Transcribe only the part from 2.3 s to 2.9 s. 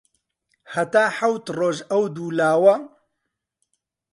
لاوە